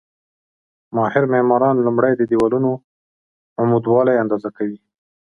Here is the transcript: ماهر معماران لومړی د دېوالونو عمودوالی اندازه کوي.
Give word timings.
ماهر 0.95 1.23
معماران 1.33 1.75
لومړی 1.85 2.13
د 2.15 2.21
دېوالونو 2.31 2.71
عمودوالی 3.61 4.15
اندازه 4.23 4.49
کوي. 4.57 4.79